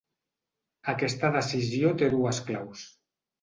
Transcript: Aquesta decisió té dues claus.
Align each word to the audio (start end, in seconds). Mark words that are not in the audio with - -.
Aquesta 0.93 1.31
decisió 1.35 1.93
té 2.01 2.09
dues 2.15 2.41
claus. 2.49 2.89